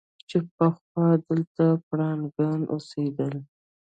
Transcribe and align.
چې 0.29 0.37
پخوا 0.55 1.07
دلته 1.27 1.65
پړانګان 1.87 2.59
اوسېدل. 2.73 3.33